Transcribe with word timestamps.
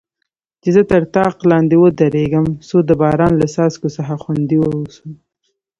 چې 0.61 0.69
زه 0.75 0.81
تر 0.91 1.03
طاق 1.15 1.35
لاندې 1.51 1.75
ودریږم، 1.77 2.47
څو 2.67 2.77
د 2.89 2.91
باران 3.01 3.33
له 3.41 3.47
څاڅکو 3.53 3.87
څخه 3.97 4.13
خوندي 4.23 4.57
واوسم. 4.59 5.09